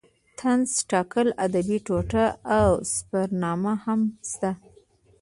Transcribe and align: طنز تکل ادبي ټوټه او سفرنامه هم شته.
طنز 0.39 0.71
تکل 0.91 1.27
ادبي 1.45 1.77
ټوټه 1.85 2.25
او 2.59 2.69
سفرنامه 2.93 3.73
هم 3.83 4.01
شته. 4.29 4.51